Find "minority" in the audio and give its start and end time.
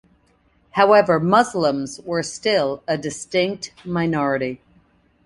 3.85-4.59